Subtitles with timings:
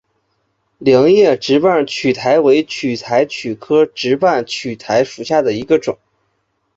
[0.79, 5.99] 菱叶直瓣苣苔为苦苣苔科直瓣苣苔属下的一个种。